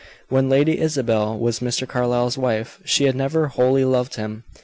[0.29, 1.87] When Lady Isabel was Mr.
[1.87, 4.43] Carlyle's wife, she had never wholly loved him.